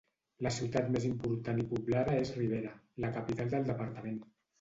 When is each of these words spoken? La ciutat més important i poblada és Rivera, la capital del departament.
La 0.45 0.51
ciutat 0.53 0.87
més 0.93 1.03
important 1.09 1.61
i 1.63 1.65
poblada 1.73 2.15
és 2.21 2.31
Rivera, 2.37 2.71
la 3.05 3.13
capital 3.19 3.53
del 3.53 3.69
departament. 3.69 4.19